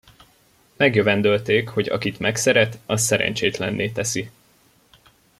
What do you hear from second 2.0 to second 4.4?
megszeret, az szerencsétlenné teszi.